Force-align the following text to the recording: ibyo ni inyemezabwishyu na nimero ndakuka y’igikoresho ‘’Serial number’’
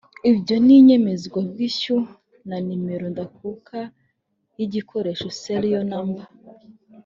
ibyo 0.31 0.55
ni 0.65 0.73
inyemezabwishyu 0.79 1.95
na 2.47 2.57
nimero 2.65 3.05
ndakuka 3.13 3.77
y’igikoresho 4.57 5.27
‘’Serial 5.41 5.83
number’’ 5.91 6.25